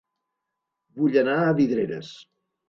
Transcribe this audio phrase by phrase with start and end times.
[1.01, 2.11] Vull anar a Vidreres